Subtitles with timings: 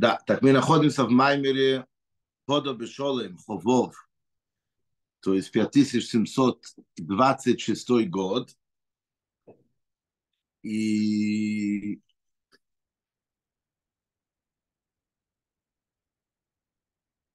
[0.00, 1.84] Да, так мы находимся в Маймере
[2.46, 4.08] Подо Бешолем, Ховов,
[5.20, 8.56] то есть 5726 год.
[10.62, 12.00] И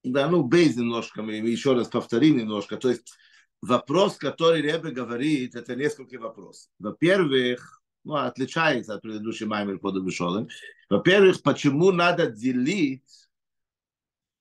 [0.03, 2.77] да, ну, бейз немножко, мы еще раз повторим немножко.
[2.77, 3.13] То есть
[3.61, 6.71] вопрос, который Ребе говорит, это несколько вопросов.
[6.79, 10.47] Во-первых, ну, отличается от предыдущей Маймер под Бешолем.
[10.89, 13.27] Во-первых, почему надо делить,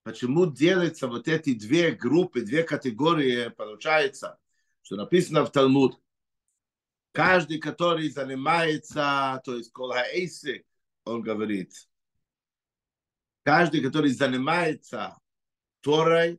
[0.02, 4.38] почему делятся вот эти две группы, две категории, получается,
[4.82, 5.98] что написано в Талмуд.
[7.12, 10.64] Каждый, который занимается, то есть Колхаэйсы,
[11.04, 11.72] он говорит,
[13.44, 15.16] каждый, который занимается
[15.80, 16.38] Торой,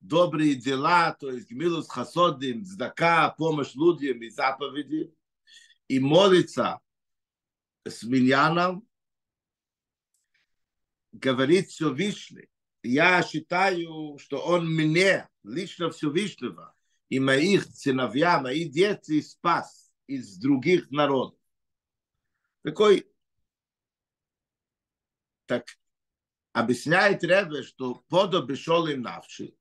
[0.00, 5.14] добрые дела, то есть милус хасодим, здака, помощь людям и заповеди,
[5.92, 6.80] и молится
[7.84, 8.88] с Миньяном,
[11.12, 12.48] говорит Всевышний,
[12.82, 16.74] я считаю, что он мне, лично Всевышнего,
[17.10, 21.38] и моих сыновья, мои дети спас из других народов.
[22.62, 23.06] Такой,
[25.44, 25.66] так
[26.54, 29.54] объясняет Ребе, что подобие шолем навши.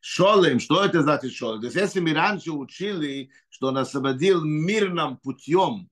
[0.00, 1.60] Шолем, что это значит шолем?
[1.60, 5.90] То есть если мы раньше учили, что он освободил мирным путем,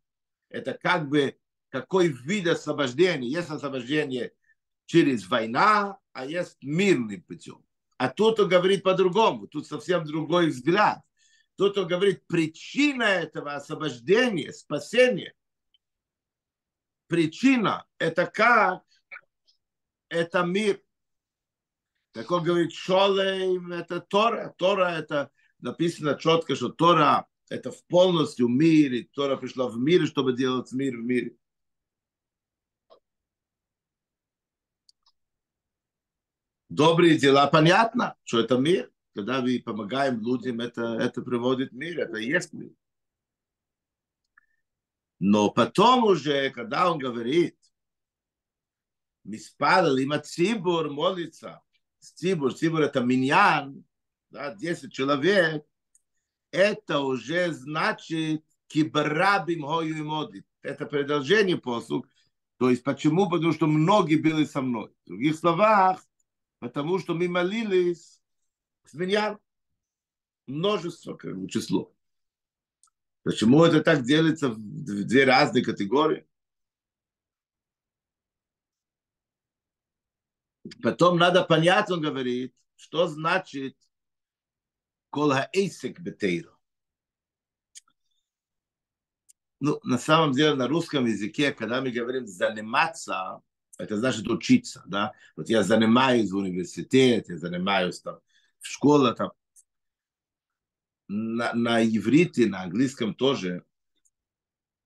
[0.49, 1.37] это как бы
[1.69, 3.29] какой вид освобождения.
[3.29, 4.33] Есть освобождение
[4.87, 7.63] через война, а есть мирный путем.
[7.99, 11.01] А тут он говорит по-другому, тут совсем другой взгляд.
[11.57, 15.35] Тут он говорит, причина этого освобождения, спасения,
[17.09, 18.85] причина– это как
[20.09, 20.81] это мир.
[22.19, 24.53] Так он говорит, Шолейм– это Тора.
[24.59, 25.31] Тора– это
[25.61, 29.09] написано четко, что Тора– это в полностью мире.
[29.13, 31.37] Тора пришла в мир, чтобы делать мир в мире.
[36.69, 38.91] Добрые дела, понятно, что это мир.
[39.15, 42.73] Когда мы помогаем людям, это, это приводит мир, это и есть мир.
[45.21, 47.57] Но потом уже, когда он говорит,
[49.23, 51.63] Миспал, има цибур молится,
[52.01, 53.85] цибур, цибур это миньян,
[54.31, 55.65] да, 10 человек,
[56.51, 60.47] это уже значит кибрабим хою и модит.
[60.63, 62.09] Это продолжение послуг.
[62.59, 63.29] То есть почему?
[63.29, 64.91] Потому что многие были со мной.
[65.05, 66.05] В других словах,
[66.59, 68.21] потому что мы молились
[68.85, 69.39] с миньян.
[70.47, 71.93] Множество, как бы, число.
[73.23, 76.28] Почему это так делится в две разные категории?
[80.83, 83.77] Потом надо понять, он говорит, что значит
[85.11, 86.53] кол хаэйсик бетейру.
[89.61, 93.43] Ну, на самом деле, на русском языке, когда мы говорим заниматься,
[93.77, 95.13] это значит учиться, да.
[95.37, 98.21] Вот я занимаюсь в университете, я занимаюсь там
[98.61, 99.33] в школе, там.
[101.09, 103.65] На, на иврите, на английском тоже,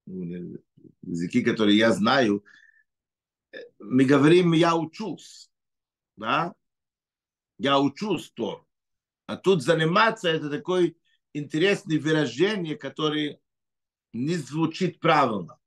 [0.07, 2.45] языки, которые я знаю,
[3.79, 5.52] мы говорим «я учусь»
[6.23, 6.55] да,
[7.59, 8.65] я учусь то.
[9.27, 10.95] А тут заниматься это такое
[11.33, 13.41] интересное выражение, которое
[14.13, 15.59] не звучит правильно.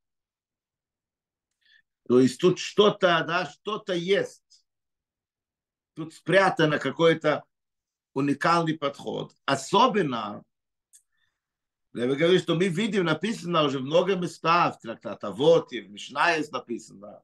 [2.08, 4.66] То есть тут что-то, да, что-то есть.
[5.94, 7.44] Тут спрятано какой-то
[8.14, 9.36] уникальный подход.
[9.46, 10.44] Особенно,
[11.94, 16.36] я говорю, что мы видим, написано уже много местах, в трактате вот и в Мишна
[16.36, 17.22] есть написано.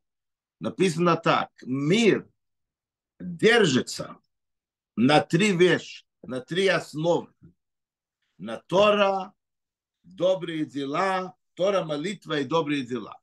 [0.60, 1.50] Написано так.
[1.64, 2.31] Мир
[3.22, 4.18] держится
[4.96, 7.34] на три вещи, на три основы.
[8.38, 9.34] На Тора,
[10.04, 13.22] добрые дела, Тора, молитва и добрые дела.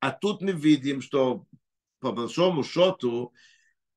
[0.00, 1.46] А тут мы видим, что
[2.00, 3.34] по большому счету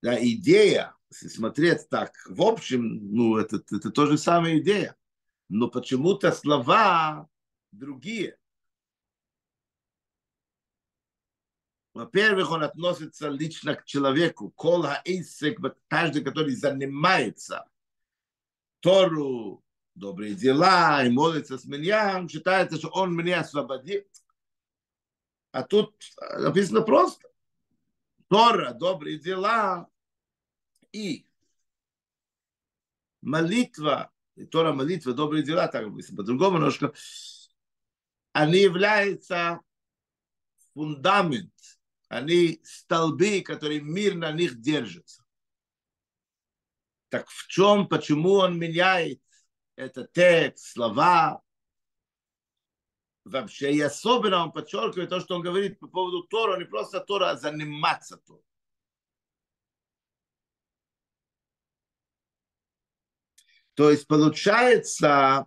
[0.02, 4.96] да, идея, если смотреть так, в общем, ну, это, это то же самая идея.
[5.49, 7.28] Но почему-то слова
[7.72, 8.39] другие.
[11.99, 14.51] Во-первых, он относится лично к человеку.
[14.51, 15.59] Кол хаисек,
[15.90, 17.67] каждый, который занимается
[18.79, 19.61] Тору,
[19.96, 24.07] добрые дела и молится с меня, считается, что он меня освободит.
[25.51, 25.93] А тут
[26.37, 27.28] написано просто.
[28.29, 29.90] Тора, добрые дела
[30.93, 31.25] и
[33.22, 36.93] молитва, и Тора, молитва, добрые дела, так написано по-другому немножко,
[38.31, 39.59] они являются
[40.73, 41.52] фундамент
[42.09, 45.23] они столбы, которые мир на них держится.
[47.08, 49.22] Так в чем, почему он меняет
[49.76, 51.41] этот текст, слова?
[53.29, 57.32] вообще и особенно он подчеркивает то, что он говорит по поводу Тора, не просто Тора,
[57.32, 58.44] а заниматься Торой.
[63.76, 65.46] То есть получается,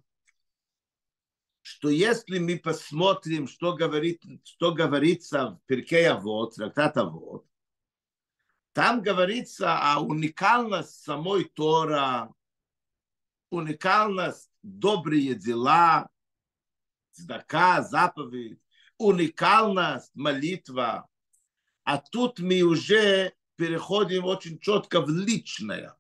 [1.72, 7.46] что если мы посмотрим, что, говорит, что говорится в Перке Авод, трактат Авод,
[8.74, 12.32] там говорится о уникальности самой Тора,
[13.50, 16.10] уникальность добрые дела,
[17.12, 18.60] цдака, заповедь,
[18.98, 21.08] уникальность молитва.
[21.84, 25.96] А тут мы уже переходим очень четко в личное.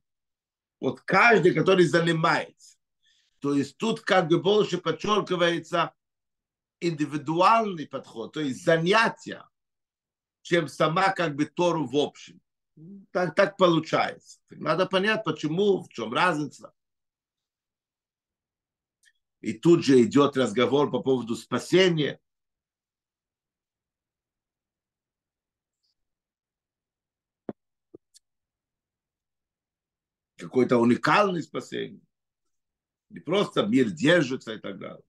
[0.80, 2.71] Вот каждый, который занимается.
[3.42, 5.92] То есть тут как бы больше подчеркивается
[6.78, 9.44] индивидуальный подход, то есть занятия,
[10.42, 12.40] чем сама как бы Тору в общем.
[13.10, 14.38] Так, так получается.
[14.50, 16.72] Надо понять, почему, в чем разница.
[19.40, 22.20] И тут же идет разговор по поводу спасения.
[30.36, 32.00] Какое-то уникальное спасение
[33.11, 35.03] Не просто мир держится и так далее.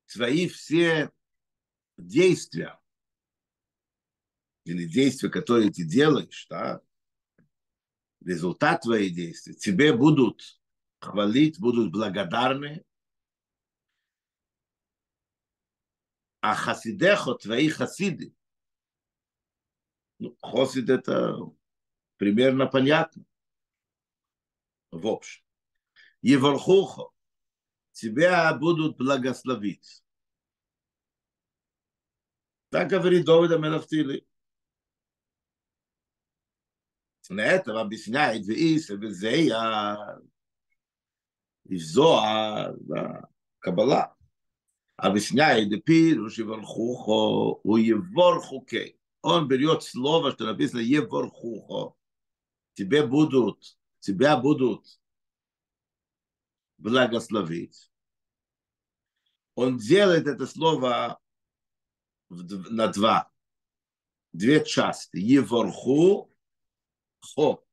[0.05, 1.11] свои все
[1.97, 2.79] действия
[4.65, 6.81] или действия, которые ты делаешь, да,
[8.23, 10.61] результат твоих действий, тебе будут
[10.99, 12.83] хвалить, будут благодарны,
[16.41, 18.35] а хасидехо, твои хасиды,
[20.19, 21.37] ну, хасид это
[22.17, 23.25] примерно понятно.
[24.91, 25.43] В общем.
[26.21, 27.09] Евархухо,
[27.91, 30.03] тебя будут благословить.
[32.69, 34.25] Так говорит Довида Мелафтили.
[37.29, 40.21] На этом объясняет Вииса, Визея,
[41.65, 43.29] и Зоа, да,
[43.59, 44.15] Каббала
[45.01, 48.97] объясняет Депируш и Вархухо, у Еворхуке.
[49.23, 51.95] Он берет слово, что написано Еворхухо.
[52.73, 54.99] Тебе будут, тебя будут
[56.77, 57.89] благословить.
[59.55, 61.19] Он делает это слово
[62.29, 63.31] на два.
[64.33, 65.17] Две части.
[65.17, 66.35] Еворху,
[67.21, 67.63] хо.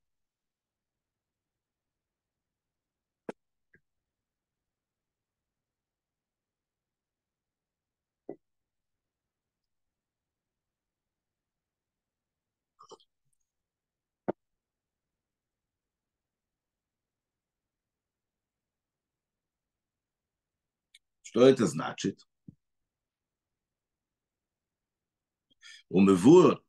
[21.39, 22.29] Что это значит?
[25.89, 26.61] Умывур,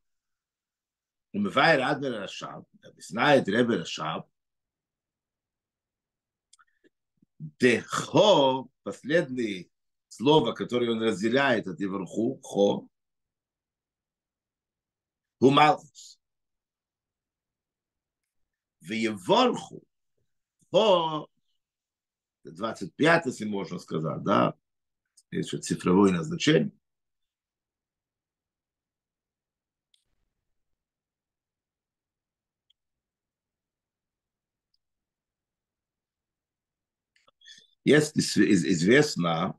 [1.34, 4.30] умывай Радмер Рашаб, объясняет Ребе Рашаб,
[7.40, 9.72] Дехо, последнее
[10.08, 12.88] слово, которое он разделяет от Евруху, хо,
[15.40, 16.20] Гумалхус.
[18.82, 19.84] Вееворху,
[20.70, 21.28] хо
[22.52, 24.56] 25, если можно сказать, да,
[25.32, 26.72] еще цифровое назначение.
[37.86, 39.56] Есть известно,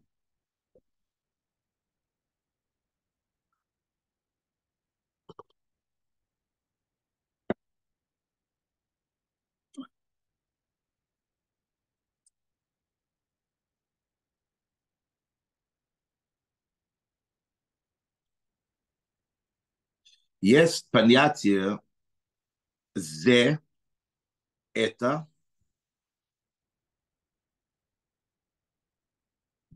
[20.40, 21.80] есть понятие
[22.94, 23.60] «зе»—
[24.72, 25.30] это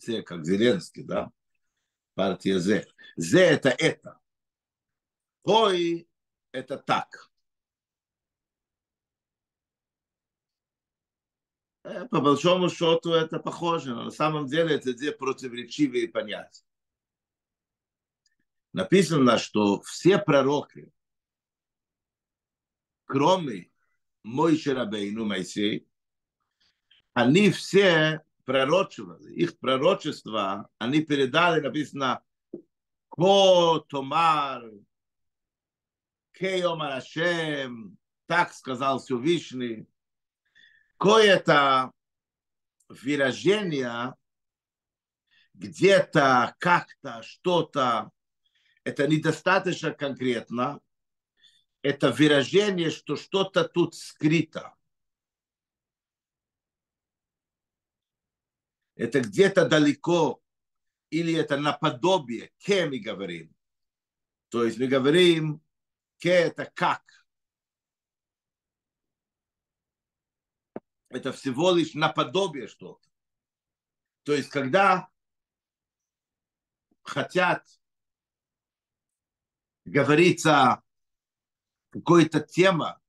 [0.05, 1.33] Зе, как Зеленский, да?
[2.15, 2.87] Партия Зе.
[3.17, 4.21] Зе это это.
[5.45, 6.09] Хой
[6.53, 7.31] это так.
[11.85, 16.65] Э, по большому счету это похоже, но на самом деле это две противоречивые понятия.
[18.75, 20.91] Написано, что все пророки,
[23.05, 23.71] кроме
[24.25, 25.89] Мойши Рабейну Моисей,
[27.13, 32.25] они все пророчивали, их пророчества, они передали, написано,
[33.11, 34.69] Ко Томар,
[36.33, 39.87] Кеомар Ашем, так сказал Всевышний.
[40.99, 41.93] Кое-то
[42.89, 44.17] выражение
[45.53, 48.11] где-то, как-то, что-то,
[48.85, 50.81] это недостаточно конкретно,
[51.83, 54.75] это выражение, что что-то тут скрыто.
[58.95, 60.41] Это где-то далеко,
[61.11, 63.55] или это наподобие, кем мы говорим.
[64.51, 65.63] То есть мы говорим,
[66.19, 67.03] ке это как.
[71.09, 73.09] Это всего лишь наподобие что-то.
[74.25, 75.09] То есть когда
[77.03, 77.67] хотят
[79.85, 80.83] говорится
[81.91, 83.01] какой-то тема,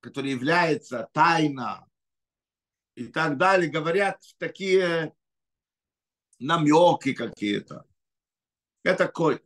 [0.00, 1.88] которая является тайна
[2.94, 5.14] и так далее, говорят такие
[6.38, 7.86] намеки какие-то.
[8.82, 9.42] Это кой.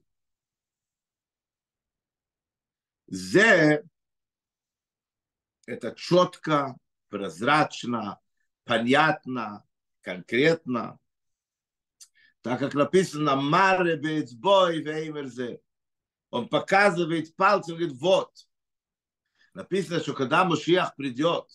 [3.06, 3.84] Зе
[5.66, 6.76] это четко,
[7.08, 8.20] прозрачно,
[8.64, 9.64] понятно,
[10.00, 10.98] конкретно.
[12.40, 15.60] Так как написано «Маре бейцбой веймерзе»
[16.36, 18.46] он показывает пальцем, говорит, вот.
[19.54, 21.48] Написано, что когда Мушиях придет,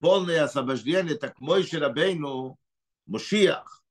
[0.00, 2.58] полное освобождение, так мой Ширабейну,
[3.06, 3.84] Мушиях,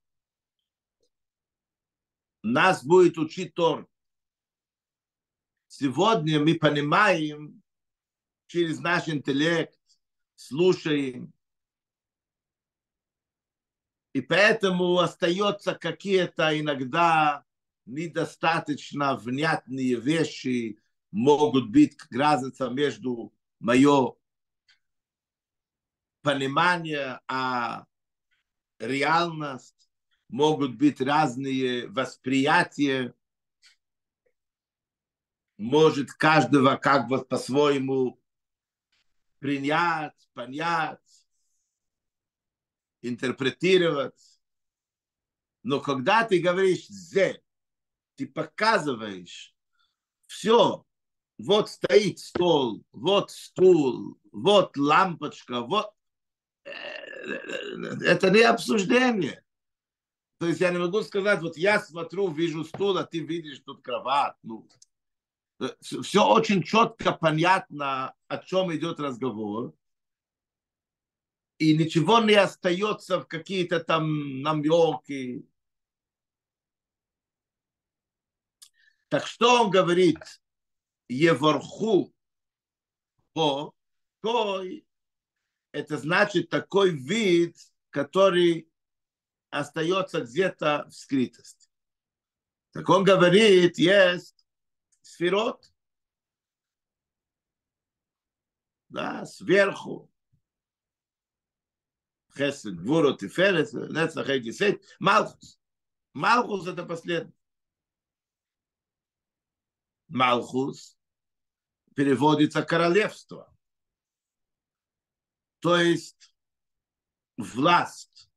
[2.42, 3.88] нас будет учить Тор.
[5.68, 7.62] Сегодня мы понимаем
[8.48, 9.80] через наш интеллект,
[10.34, 11.32] слушаем,
[14.12, 17.46] и поэтому остается какие-то иногда
[17.86, 20.78] недостаточно внятные вещи
[21.10, 24.14] могут быть разница между мое
[26.22, 27.86] понимание, а
[28.78, 29.88] реальность,
[30.28, 33.14] могут быть разные восприятия,
[35.56, 38.20] может каждого как бы по-своему
[39.38, 40.98] принять, понять,
[43.02, 44.40] интерпретировать.
[45.62, 47.42] Но когда ты говоришь «зе»,
[48.16, 49.54] ты показываешь
[50.26, 50.84] все.
[51.38, 55.92] Вот стоит стол, вот стул, вот лампочка, вот...
[56.64, 59.44] Э, это не обсуждение.
[60.38, 63.82] То есть я не могу сказать, вот я смотрю, вижу стул, а ты видишь тут
[63.82, 64.34] кровать.
[64.42, 64.68] Ну,
[65.80, 69.74] все очень четко понятно, о чем идет разговор.
[71.58, 75.46] И ничего не остается в какие-то там намеки.
[79.16, 80.18] Так что он говорит?
[81.08, 82.14] Еворху
[83.32, 83.74] по
[84.20, 84.86] кой
[85.72, 87.56] это значит такой вид,
[87.88, 88.70] который
[89.48, 91.70] остается где-то в скрытости.
[92.72, 94.46] Так он говорит, есть
[95.00, 95.72] сферот,
[98.90, 100.12] да, сверху,
[102.36, 105.58] Хесед, Гвурот и Ферес, Нецлах и Малхус.
[106.12, 107.35] Малхус это последний.
[110.08, 110.98] Малхус
[111.94, 113.52] переводится королевство.
[115.60, 116.34] То есть
[117.36, 118.30] власть,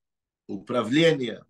[0.47, 1.45] управление.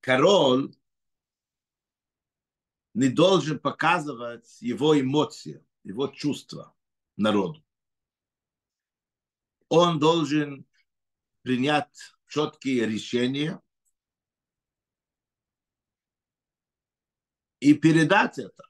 [0.00, 0.74] Король
[2.94, 6.74] не должен показывать его эмоции, его чувства
[7.16, 7.64] народу.
[9.68, 10.66] Он должен
[11.50, 13.60] принять четкие решения
[17.58, 18.62] и передать это.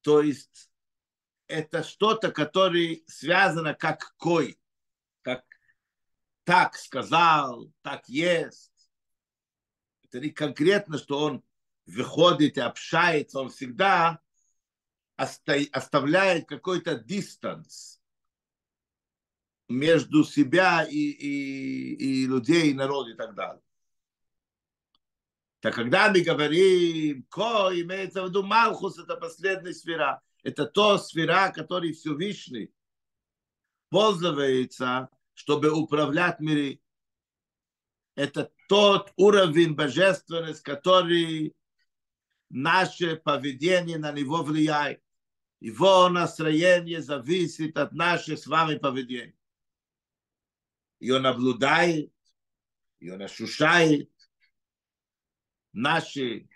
[0.00, 0.68] То есть
[1.46, 4.58] это что-то, которое связано как кой,
[5.22, 5.44] как
[6.42, 8.90] так сказал, так есть.
[10.06, 11.44] Это не конкретно, что он
[11.84, 14.20] выходит и общается, он всегда
[15.14, 18.02] оставляет какой-то дистанс
[19.68, 23.62] между себя и, и, и людей, и народ и так далее.
[25.60, 30.22] Так когда мы говорим, ко, имеется в виду Малхус, это последняя сфера.
[30.44, 32.72] это то сфера, которой Всевышний
[33.88, 36.78] пользуется, чтобы управлять миром.
[38.14, 41.56] Это тот уровень божественности, который
[42.48, 45.02] наше поведение на него влияет.
[45.60, 49.34] Его настроение зависит от нашего с вами поведения.
[50.98, 52.12] И он наблюдает,
[52.98, 54.10] и он ощущает
[55.72, 56.48] наши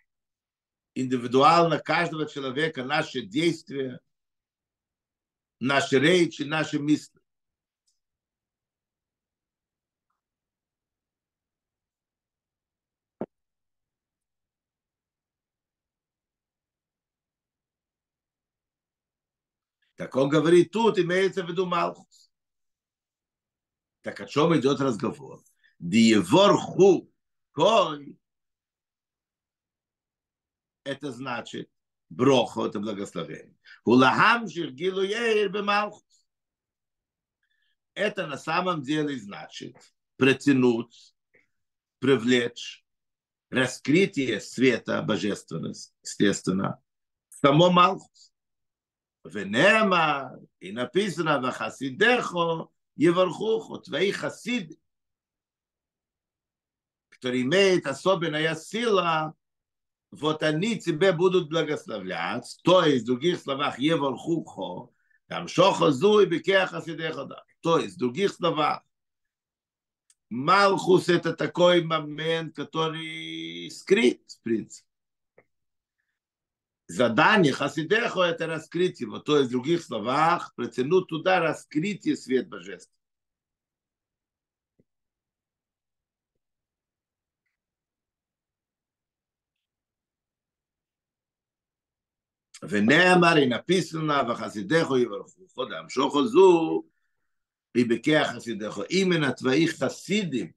[0.95, 4.01] индивидуально каждого человека, наши действия,
[5.59, 7.21] наши речи, наши мысли.
[19.97, 22.30] Так он говорит, тут имеется в виду Малхус.
[24.03, 25.43] Так о чем идет разговор?
[25.79, 27.11] Диеворху
[27.53, 28.19] кой.
[30.85, 31.71] Это значит
[32.09, 33.57] брохо, это благословение.
[33.85, 36.03] Улахам жиргилу бемалхус.
[37.95, 39.77] Это на самом деле значит
[40.17, 41.15] притянуть,
[41.99, 42.85] привлечь
[43.51, 46.81] раскрытие света божественность, естественно,
[47.29, 48.33] в само Малхус.
[49.25, 54.78] Венема, и написано, вахасидехо, יברכוכו, твои хасиды,
[57.10, 59.34] который имеет особенная сила,
[60.12, 64.94] вот они тебе будут благословлять, то есть, в других словах, евархухо,
[65.28, 67.44] там шохо зуй бекея хасидеха, да.
[67.62, 68.84] То есть, в других словах,
[70.30, 74.89] Малхус это такой момент, который скрыт, в принципе
[76.90, 82.96] задание Хасидеху – это раскрыть его, то есть, в других словах, протянуть туда раскрытие свет божества.
[92.70, 96.84] ונאמר, היא נפיסנה וחסידךו יברכו, להמשוכו זו,
[97.76, 98.84] היא בכיח חסידךו.
[98.90, 100.54] именно твоих хасидим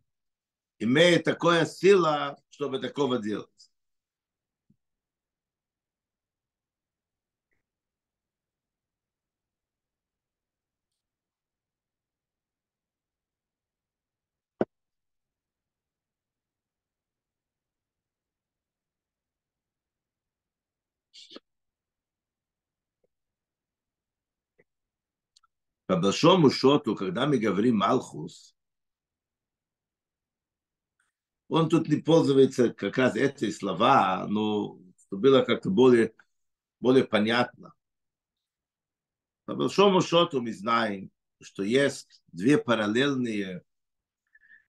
[0.79, 3.52] имеет такое сила, чтобы такого делать.
[25.94, 28.56] По большому счету, когда мы говорим Малхус,
[31.48, 36.16] он тут не пользуется как раз эти слова, но было как-то более,
[36.80, 37.76] более понятно.
[39.46, 43.62] По большому счету мы знаем, что есть две параллельные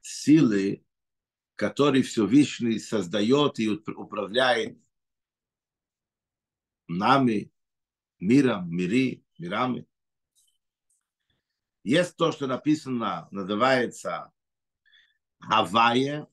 [0.03, 0.85] силы,
[1.55, 4.79] которые Всевышний создает и управляет
[6.87, 7.51] нами,
[8.19, 9.87] миром, мири, мирами.
[11.85, 14.33] Есть то, что написано, называется
[15.39, 16.27] Хавая,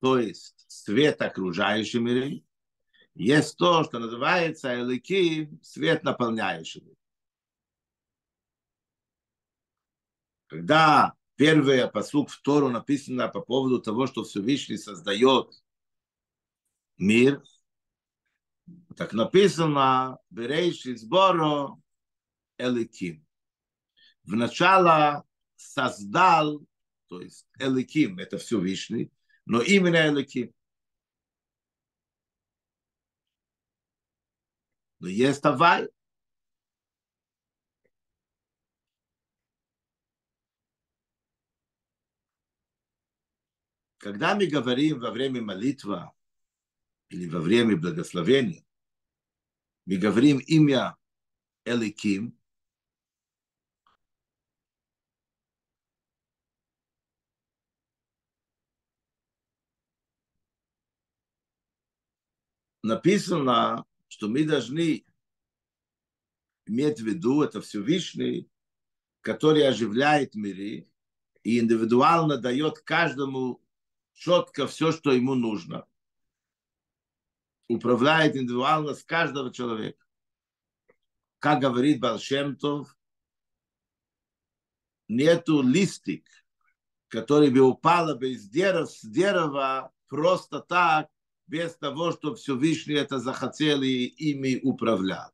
[0.00, 2.42] то есть свет окружающий мир.
[3.14, 6.96] Есть то, что называется Элики, свет наполняющий мир.
[10.48, 15.52] Когда первый посук в Тору написано по поводу того, что Всевышний создает
[16.96, 17.44] мир,
[18.96, 21.80] так написано Берейши сборо
[22.56, 23.27] Эликим
[24.28, 25.22] вначале
[25.56, 26.64] создал,
[27.08, 29.10] то есть Эликим, это все Вишний,
[29.46, 30.52] но именно Эликим.
[35.00, 35.88] Но есть Авай.
[43.98, 46.10] Когда мы говорим во время молитвы
[47.08, 48.64] или во время благословения,
[49.86, 50.96] мы говорим имя
[51.64, 52.37] Эликим,
[62.88, 65.04] написано, что мы должны
[66.66, 68.50] иметь в виду это Всевышний,
[69.20, 70.90] который оживляет миры
[71.42, 73.62] и индивидуально дает каждому
[74.14, 75.86] четко все, что ему нужно.
[77.68, 80.04] Управляет индивидуально с каждого человека.
[81.38, 82.96] Как говорит Балшемтов,
[85.08, 86.26] нету листик,
[87.08, 91.10] который бы упал бы из дерева, с дерева просто так,
[91.48, 95.32] без того, что Всевышний это захотел и ими управлял.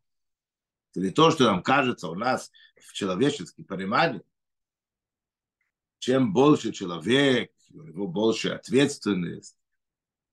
[0.94, 4.22] Не то, что нам кажется у нас в человеческом понимании.
[5.98, 9.56] Чем больше человек, у него больше ответственность,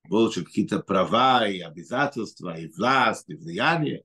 [0.03, 4.03] больше какие-то права и обязательства, и власть, и влияние,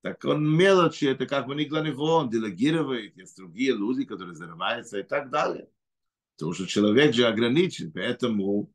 [0.00, 5.68] Так он мелочи, это как манипулятивон, делегировать, есть другие люди, которые занимаются и так далее.
[6.36, 8.72] Потому что человек же ограничен, поэтому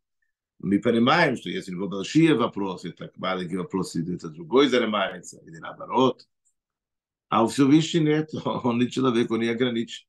[0.64, 5.58] мы понимаем, что если у него большие вопросы, так маленькие вопросы, это другой занимается, или
[5.58, 6.28] наоборот.
[7.30, 8.30] А у Всевышнего нет,
[8.64, 10.08] он не человек, он не ограничен.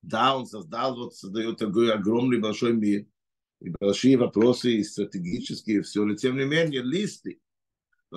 [0.00, 3.06] Да, он создал, вот создает такой огромный большой мир,
[3.60, 7.40] и большие вопросы, и стратегические, все, но тем не менее, листы.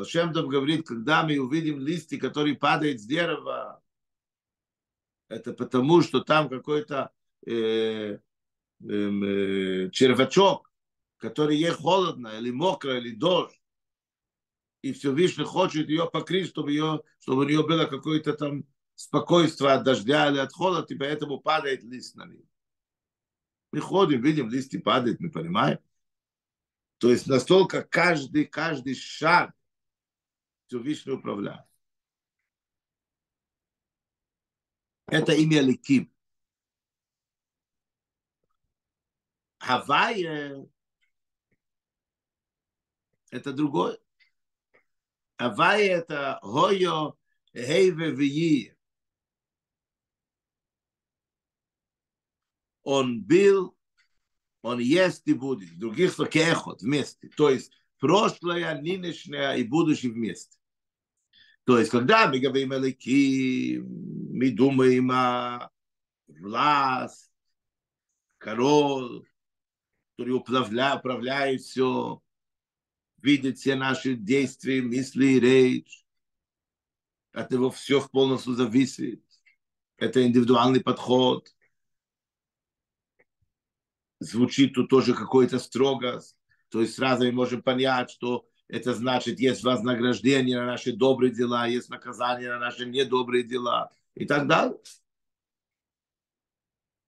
[0.05, 3.81] Шемтов говорит, когда мы увидим листы, которые падают с дерева,
[5.27, 7.11] это потому, что там какой-то
[7.45, 8.19] э,
[8.81, 10.68] э, червячок,
[11.19, 13.61] который ей холодно, или мокро, или дождь,
[14.81, 18.63] и все Всевышний хочет ее покрыть, чтобы, ее, чтобы у нее было какое-то там
[18.95, 22.45] спокойствие от дождя или от холода, и поэтому падает лист на нее.
[23.71, 25.79] Мы ходим, видим, листы падают, мы понимаем.
[26.97, 29.53] То есть настолько каждый, каждый шаг
[30.67, 31.65] Всевышний управляет.
[35.07, 36.11] Это имя Ликим.
[39.59, 40.65] Хавайя
[43.31, 43.97] это другое.
[45.37, 47.15] Авай это Хойо,
[47.55, 48.75] Хейве, Вии.
[52.83, 53.77] Он был,
[54.61, 55.77] он есть и будет.
[55.77, 57.29] Других слов, кехот, вместе.
[57.37, 60.57] То есть прошлое, нынешнее и будущее вместе.
[61.65, 65.69] То есть, когда мы говорим о Лики, мы думаем о
[66.27, 67.31] власть,
[68.39, 69.23] король,
[70.17, 72.21] который управляет, управляет все,
[73.23, 76.05] видит все наши действия, мысли и речь.
[77.31, 79.23] От него все полностью зависит.
[79.97, 81.47] Это индивидуальный подход.
[84.19, 86.37] Звучит тут тоже какой-то строгость.
[86.69, 91.67] То есть сразу мы можем понять, что это значит, есть вознаграждение на наши добрые дела,
[91.67, 94.77] есть наказание на наши недобрые дела и так далее.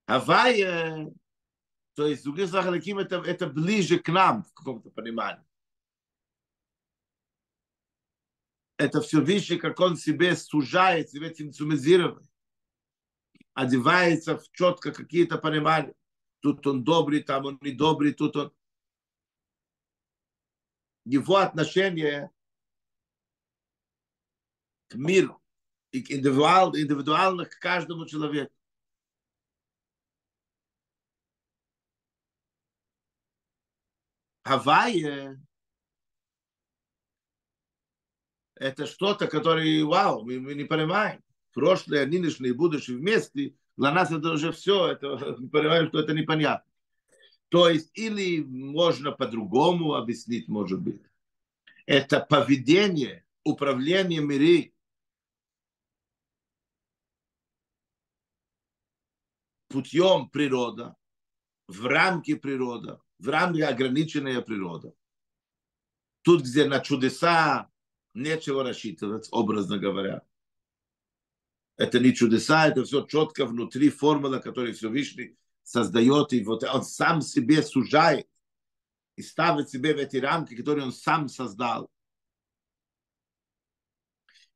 [0.06, 1.14] Авая,
[1.96, 5.44] то есть, другие Захалаким, это, это ближе к нам в каком-то понимании.
[8.82, 12.24] Это все вещи, как он себе сужает, себе цимцумизирует,
[13.54, 15.94] одевается в четко какие-то понимания.
[16.40, 18.52] Тут он добрый, там он не добрый, тут он...
[21.06, 22.32] Его отношение
[24.88, 25.42] к миру
[25.92, 28.54] и к индивидуал, индивидуально к каждому человеку.
[34.44, 35.40] Гавайя
[38.62, 41.24] это что-то, которое, вау, мы, мы не понимаем.
[41.52, 46.70] Прошлое, нынешнее будущее вместе, для нас это уже все, это, мы понимаем, что это непонятно.
[47.50, 51.02] То есть, или можно по-другому объяснить, может быть.
[51.88, 54.74] Это поведение, управление миры,
[59.70, 60.96] путем природа,
[61.68, 64.94] в рамке природа, в рамке ограниченная природа.
[66.22, 67.71] Тут, где на чудеса,
[68.14, 70.22] нечего рассчитывать, образно говоря.
[71.78, 77.22] Это не чудеса, это все четко внутри формула, которую Всевышний создает, и вот он сам
[77.22, 78.28] себе сужает
[79.16, 81.90] и ставит себе в эти рамки, которые он сам создал.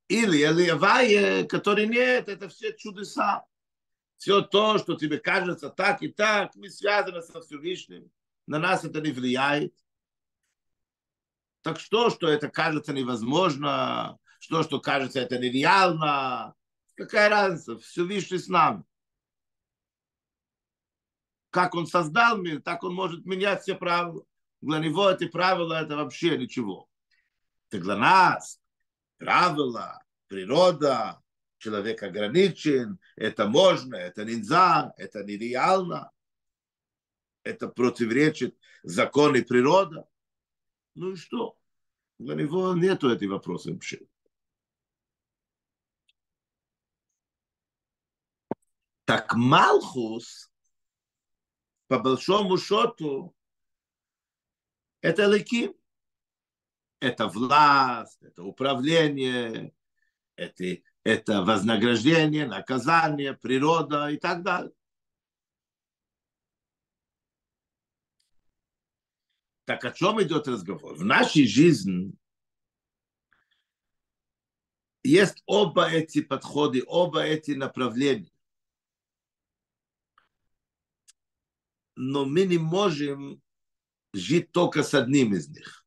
[0.08, 3.46] Или Элиавай, который нет, это все чудеса.
[4.18, 8.12] Все то, что тебе кажется так и так, мы связаны со Всевышним.
[8.48, 9.74] На нас это не влияет.
[11.65, 16.54] Так что, что это кажется невозможно, что, что кажется это нереально,
[16.93, 18.84] какая разница, все Всевышний с нами.
[21.49, 24.23] Как он создал мир, так он может менять все правила.
[24.62, 26.88] Для него эти правила это вообще ничего.
[27.71, 28.62] Это для нас
[29.17, 31.19] правила, природа,
[31.58, 36.12] человек ограничен, это можно, это нельзя, это нереально,
[37.41, 40.04] это противоречит законы природы.
[40.96, 41.58] Ну и что?
[42.18, 44.00] Для него нету этих вопросов вообще.
[49.04, 50.50] Так Малхус,
[51.88, 53.36] по большому счету,
[55.02, 55.76] это леки.
[57.02, 59.74] Это власть, это управление,
[60.36, 60.64] это,
[61.04, 64.72] это вознаграждение, наказание, природа и так далее.
[69.65, 70.95] Так о чем идет разговор?
[70.95, 72.13] В нашей жизни
[75.04, 78.32] есть оба эти подходы, оба эти направления.
[81.95, 83.41] Но мы не можем
[84.13, 85.86] жить только с одним из них.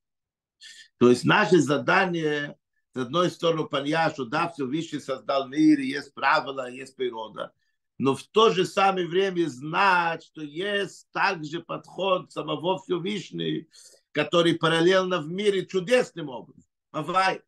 [0.98, 2.58] То есть наше задание
[2.94, 7.52] с одной стороны, понять, что да, все Всевышний создал мир, есть правила, есть природа,
[7.98, 13.66] но в то же самое время знать, что есть также подход самого Всевышнего,
[14.12, 16.70] который параллельно в мире чудесным образом.
[16.92, 17.42] Авай.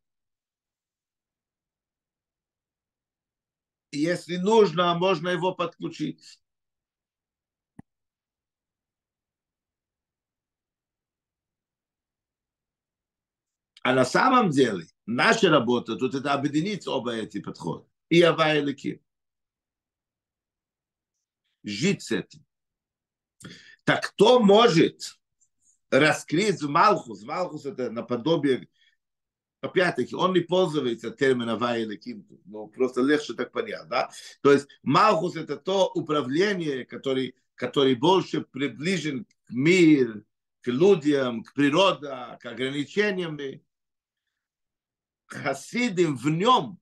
[3.93, 6.41] И если нужно, можно его подключить.
[13.83, 17.87] А на самом деле наша работа тут это объединить оба эти подхода.
[18.11, 19.03] И Ава и Лики.
[21.63, 22.45] Жить с этим.
[23.85, 25.19] Так кто может
[25.91, 27.23] раскрыть Малхус?
[27.23, 28.69] Малхус это наподобие
[29.61, 34.11] опять-таки, он не пользуется термином Вайля Кимту, но просто легче так понять, да?
[34.43, 40.25] То есть Малхус это то управление, который, который больше приближен к миру,
[40.63, 42.09] к людям, к природе,
[42.41, 43.39] к ограничениям.
[45.27, 46.79] Хасидим в нем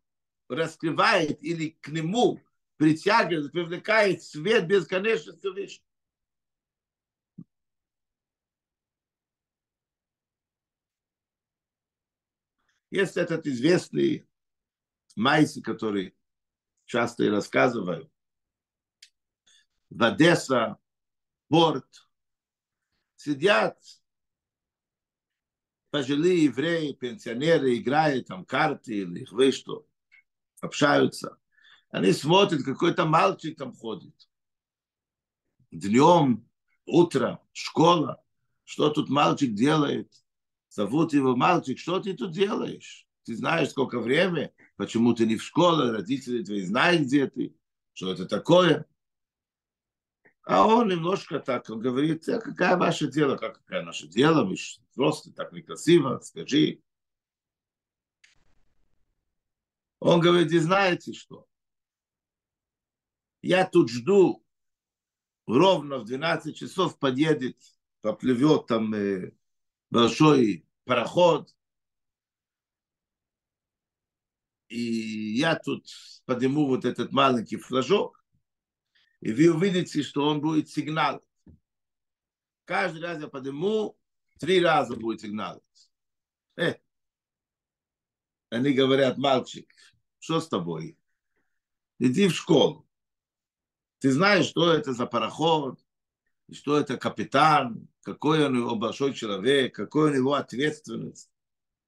[0.49, 2.41] раскрывает или к нему
[2.79, 5.85] притягивает, привлекает свет бесконечности Всевышнего.
[12.91, 14.27] Есть этот известный
[15.15, 16.17] Майси, который
[16.87, 18.11] часто и рассказываю.
[19.91, 20.79] В Одесса,
[21.49, 22.09] порт,
[23.17, 23.83] сидят
[25.91, 29.87] пожилые евреи, пенсионеры, играют там карты или вы что,
[30.61, 31.39] общаются.
[31.91, 34.15] Они смотрят, какой-то мальчик там ходит.
[35.71, 36.47] Днем,
[36.85, 38.23] утром, школа.
[38.65, 40.13] Что тут мальчик делает?
[40.69, 43.07] Зовут его мальчик, что ты тут делаешь?
[43.25, 47.57] Ты знаешь, сколько времени, почему ты не в школе, родители твои знают, где ты,
[47.95, 48.87] что это такое.
[50.45, 54.57] А он немножко так, он говорит, а какая ваше дело, как какая наше дело, вы
[54.95, 56.83] просто так некрасиво, скажи.
[60.01, 61.48] Он говорит, и знаете что?
[63.43, 64.45] Я тут жду,
[65.47, 67.57] ровно в 12 часов подъедет,
[68.01, 69.33] поплывет там э,
[69.91, 71.55] большой пароход,
[74.69, 75.87] и я тут
[76.25, 78.23] подниму вот этот маленький флажок,
[79.21, 81.25] и вы увидите, что он будет сигнал.
[82.65, 83.99] Каждый раз я подниму,
[84.39, 85.63] три раза будет сигнал.
[86.57, 86.75] Э.
[88.51, 89.71] Они говорят, мальчик,
[90.19, 90.99] что с тобой?
[91.99, 92.88] Иди в школу.
[94.01, 95.79] Ты знаешь, что это за пароход,
[96.53, 101.31] что это капитан, какой у него большой человек, какой у него ответственность.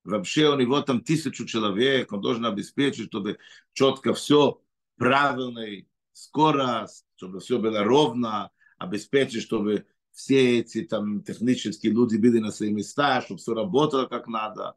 [0.04, 3.38] Вообще у него там тысячу человек, он должен обеспечить, чтобы
[3.72, 4.60] четко все
[4.96, 12.50] правильно, скорость, чтобы все было ровно, обеспечить, чтобы все эти там технические люди были на
[12.50, 14.76] свои места, чтобы все работало как надо.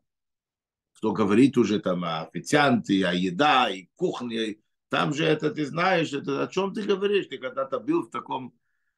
[0.94, 4.58] Кто говорит уже там о официанте, о еда, и кухне,
[4.94, 8.54] там же это ты знаешь, это о чем ты говоришь, ты когда-то был в таком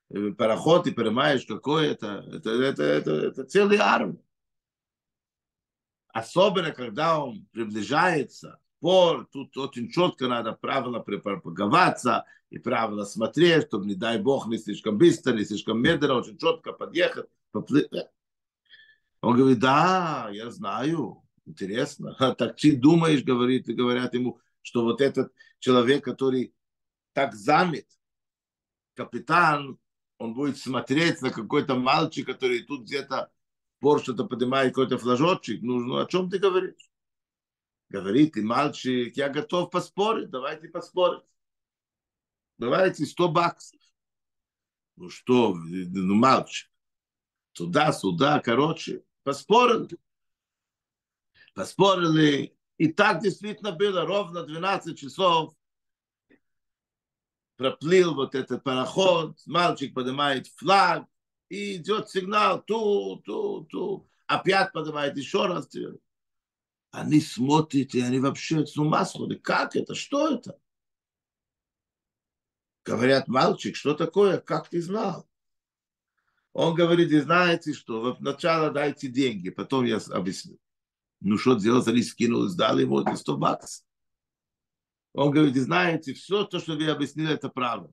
[0.10, 4.21] Э, пароход и понимаешь, какой это, это, это, это, это целый армия.
[6.10, 13.88] Особенно, когда он приближается, пор, тут очень четко надо правильно пропаговаться и правильно смотреть, чтобы,
[13.88, 17.89] не дай бог, не слишком быстро, не слишком медленно, очень четко подъехать, поплыть.
[19.21, 22.15] Он говорит, да, я знаю, интересно.
[22.19, 26.56] А так ты думаешь, говорит, и говорят ему, что вот этот человек, который
[27.13, 27.86] так занят,
[28.95, 29.78] капитан,
[30.17, 33.32] он будет смотреть на какой-то мальчик, который тут где-то
[33.80, 35.62] пор что-то поднимает какой-то флажочек.
[35.62, 36.89] Ну, ну, о чем ты говоришь?
[37.89, 41.23] Говорит, ты мальчик, я готов поспорить, давайте поспорить.
[42.58, 43.80] Давайте 100 баксов.
[44.95, 46.71] Ну что, ну мальчик,
[47.51, 49.99] туда-сюда, короче, поспорили.
[51.54, 52.54] Поспорили.
[52.77, 55.55] И так действительно было ровно 12 часов
[57.57, 61.05] проплыл вот этот пароход, мальчик поднимает флаг,
[61.49, 64.09] и идет сигнал, ту, ту, ту.
[64.27, 65.69] Опять поднимает еще раз.
[66.91, 69.41] Они смотрят, и они вообще с ума сходят.
[69.41, 69.93] Как это?
[69.93, 70.59] Что это?
[72.83, 74.39] Говорят, мальчик, что такое?
[74.39, 75.27] Как ты знал?
[76.53, 80.57] Он говорит, и знаете что, сначала дайте деньги, потом я объясню.
[81.27, 83.83] Ну что делать, они скинулись, дали ему 100 баксов.
[85.13, 87.91] Он говорит, знаете, все то, что вы объяснили, это правда.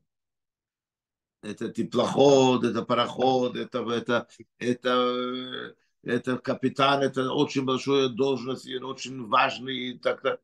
[1.40, 9.26] Это теплоход, это пароход, это, это, это, это капитан, это очень большая должность, и очень
[9.26, 9.76] важный.
[9.78, 10.38] И так -то.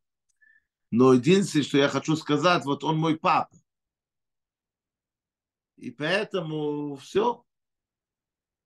[0.91, 3.55] Но единственное, что я хочу сказать, вот он мой папа.
[5.77, 7.45] И поэтому все,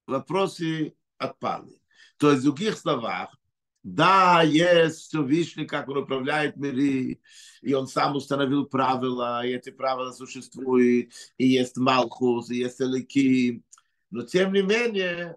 [0.06, 1.82] вопросы отпали.
[2.18, 3.36] То есть, в других словах,
[3.82, 7.20] Да, есть Всевышний, как он управляет миры,
[7.62, 13.64] и он сам установил правила, и эти правила существуют, и есть Малхус, и есть Элики.
[14.10, 15.36] Но тем не менее,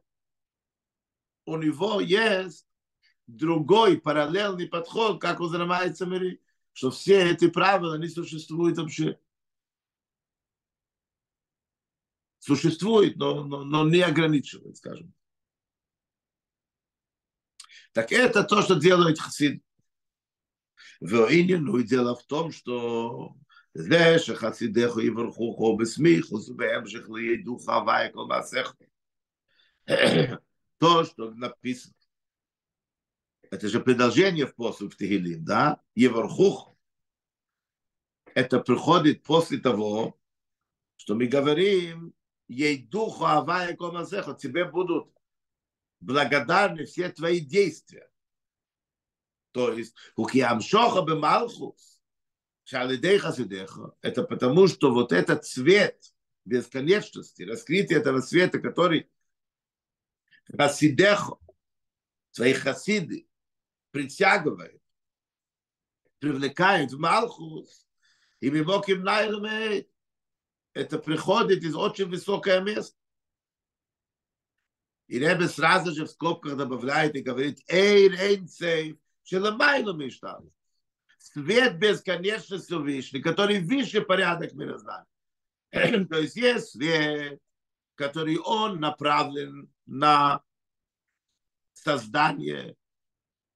[1.45, 2.67] у него есть
[3.25, 6.39] другой параллельный подход, как он занимается миры,
[6.73, 9.19] что все эти правила не существуют вообще.
[12.38, 15.08] Существует, но, но, но не ограничивает, скажем.
[15.08, 15.25] Так
[17.94, 19.62] это то, что делает хасид.
[21.01, 23.35] Ну и дело в том, что
[23.75, 28.85] זה שחסידיך יברכוכו בסמיכוס ובהמשך לידעו חוואי כל מעשיכם.
[30.79, 31.94] То, что написано.
[33.51, 35.81] Это же продолжение в после в Тегилим, да?
[35.94, 36.75] Евархух.
[38.35, 40.18] Это приходит после того,
[40.96, 42.14] что мы говорим,
[42.49, 45.12] ей духу авая комазеха, тебе будут
[46.06, 48.10] благодарны все твои действия.
[49.52, 52.02] То есть, хукиам шоха бемалхус,
[52.63, 56.13] шалидей хасидеха, это потому, что вот этот цвет
[56.46, 59.10] бесконечности, раскрытие этого света, который
[60.56, 61.38] хасидеха,
[62.32, 63.28] свои хасиды,
[63.91, 64.82] притягивает,
[66.20, 67.88] привлекает в Малхус,
[68.41, 69.89] и Мимоким Найрмейт,
[70.74, 72.98] это приходит из очень высокое место.
[75.08, 80.52] И Ребе сразу же в скобках добавляет и говорит, эй, рейнцей, шеломайлу миштал.
[81.20, 85.06] Свет бесконечно Всевышний, который выше порядок мироздания.
[85.72, 87.39] То есть есть свет,
[87.96, 90.41] который он направлен на
[91.74, 92.76] создание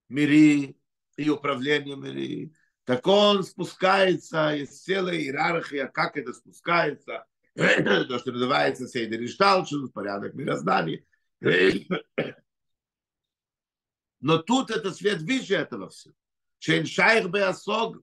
[0.07, 0.77] мири
[1.17, 2.53] и управление мири.
[2.85, 10.33] Так он спускается из целой иерархии, как это спускается, то, что называется Сейдер Ишталшин, порядок
[10.33, 11.03] мироздания.
[14.19, 16.13] Но тут это свет выше этого всего.
[16.59, 18.01] Чейн шайх беасог,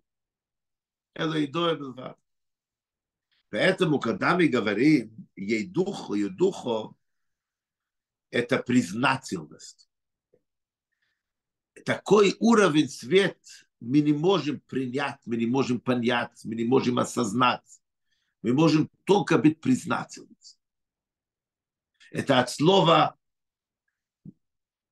[1.15, 2.19] до этого.
[3.51, 6.97] Поэтому, когда мы говорим ей духу, ей духу,
[8.31, 9.89] это признательность.
[11.85, 13.39] Такой уровень свет
[13.81, 17.63] мы не можем принять, мы не можем понять, мы не можем осознать.
[18.43, 20.37] Мы можем только быть признательными.
[22.11, 23.16] Это от слова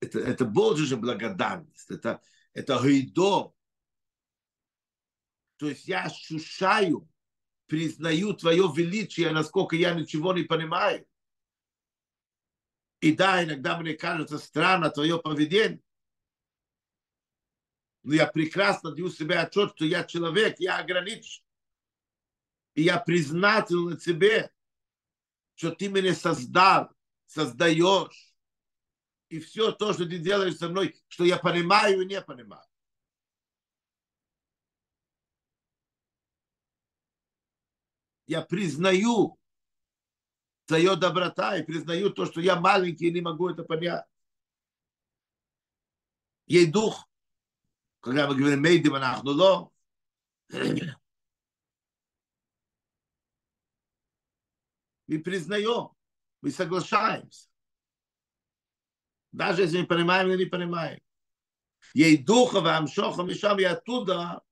[0.04, 2.20] это, это же благодарность, это,
[2.52, 3.54] это гайдо.
[5.56, 7.08] То есть я ощущаю,
[7.66, 11.06] признаю твое величие, насколько я ничего не понимаю.
[13.00, 15.80] И да, иногда мне кажется странно твое поведение.
[18.02, 21.42] Но я прекрасно даю себе отчет, что я человек, я ограничен.
[22.74, 24.50] И я признателен тебе,
[25.54, 26.90] что ты меня создал,
[27.26, 28.33] создаешь
[29.34, 32.64] и все то, что ты делаешь со мной, что я понимаю и не понимаю.
[38.28, 39.36] Я признаю
[40.66, 44.06] твою доброта и признаю то, что я маленький и не могу это понять.
[46.46, 47.10] Ей дух,
[47.98, 49.72] когда мы говорим «мейдим анахнуло»,
[55.08, 55.90] мы признаем,
[56.40, 57.48] мы соглашаемся.
[59.34, 61.00] Даже если не понимаем или не понимаем.
[61.92, 64.42] Ей духа вам шоха мишам, и оттуда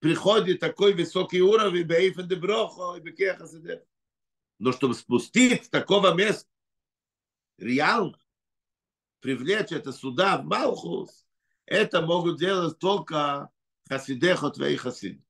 [0.00, 3.46] приходит такой высокий уровень, бейфен де брохо, и бекеха.
[4.58, 6.50] Но чтобы спустить такого места,
[7.58, 8.18] реально,
[9.20, 11.26] привлечь это сюда, в Малхус,
[11.64, 13.50] это могут делать только
[13.88, 15.24] хасидехо твои хасиды.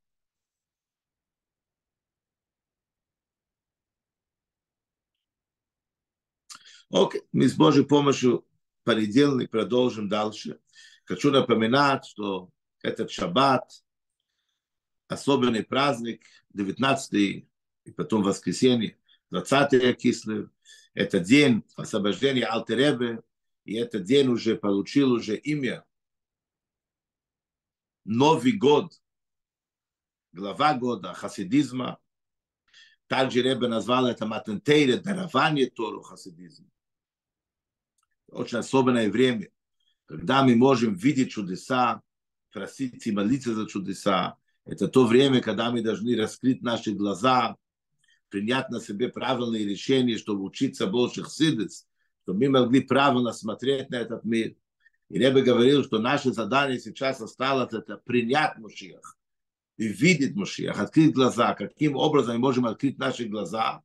[6.90, 8.46] Окей, мы с Божьей помощью
[8.85, 10.61] понедельник продолжим дальше.
[11.05, 13.85] Хочу напоминать, что этот шаббат,
[15.09, 17.12] особенный праздник, 19
[17.84, 18.97] и потом воскресенье,
[19.30, 20.49] 20 кислый,
[20.95, 23.22] это день освобождения Алтеребе,
[23.64, 25.84] и этот день уже получил уже имя
[28.05, 28.93] Новый год,
[30.30, 31.99] глава года хасидизма.
[33.09, 36.70] Также Ребе назвал это Матентейре, дарование Тору хасидизма
[38.37, 39.49] очень особенное время,
[40.07, 42.03] когда мы можем видеть чудеса,
[42.53, 44.37] просить и молиться за чудеса.
[44.64, 47.57] Это то время, когда мы должны раскрыть наши глаза,
[48.28, 51.87] принять на себе правильные решения, чтобы учиться больше хсидец,
[52.22, 54.55] чтобы мы могли правильно смотреть на этот мир.
[55.09, 59.16] И Ребе говорил, что наше задание сейчас осталось это принять Мушиях
[59.76, 61.55] и видеть Мушиях, открыть глаза.
[61.55, 63.82] Каким образом мы можем открыть наши глаза?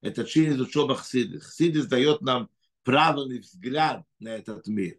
[0.00, 1.44] Это через учеба Хсидис.
[1.44, 2.50] Хсидис дает нам
[2.84, 4.98] правильный взгляд на этот мир.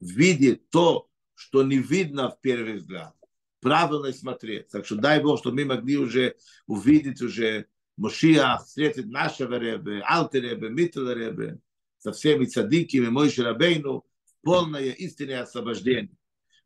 [0.00, 3.14] видеть то, что не видно в первый взгляд.
[3.60, 4.68] Правильно смотреть.
[4.68, 6.36] Так что дай Бог, чтобы мы могли уже
[6.66, 11.60] увидеть уже Мошиах, встретить нашего Ребе, Алте Ребе, Митл Ребе,
[11.98, 14.04] со всеми цадиками, Мойши Рабейну,
[14.42, 16.16] полное истинное освобождение.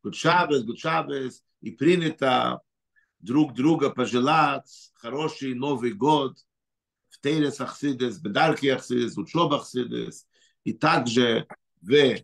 [0.03, 2.63] Гуд Шабес, Гуд Шабес, и принято
[3.19, 6.39] друг друга пожелать хороший Новый год
[7.26, 10.28] в Тейрес Ахсидес, Бедарки Ахсидес, Учоб Ахсидес,
[10.64, 11.48] и также
[11.82, 12.18] в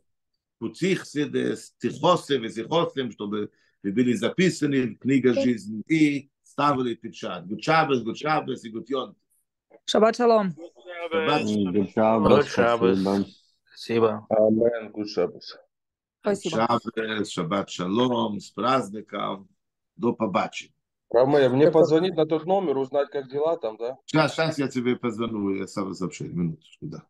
[0.59, 3.51] пути Ахсидес, Тихосе, Везихосем, чтобы
[3.83, 7.45] вы были записаны в книга жизни и ставили печать.
[7.45, 9.15] Гуд Шабес, Гуд Шабес и Гуд Йон.
[9.85, 10.53] Шаббат шалом.
[11.11, 12.27] Шаббат Good Shabbos.
[12.27, 12.95] Good Shabbos.
[12.95, 13.25] спасибо.
[13.69, 14.27] Спасибо.
[14.29, 15.57] Амен, Good Shabbos.
[16.21, 16.55] Спасибо.
[16.57, 19.47] Шаббат, Шаббат шалом, с праздником.
[19.95, 20.73] До побачення.
[21.12, 23.98] Ромея, мне позвонить на тот номер, узнать, как дела там, да?
[24.06, 27.02] Сейчас, сейчас я тебе позвоню, я сам сообщу, минуточку, да.